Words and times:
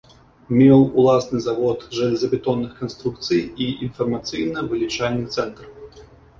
Меў 0.59 0.79
уласны 1.01 1.41
завод 1.47 1.79
жалезабетонных 1.99 2.71
канструкцый 2.81 3.41
і 3.45 3.65
інфармацыйна-вылічальны 3.91 5.25
цэнтр. 5.41 5.63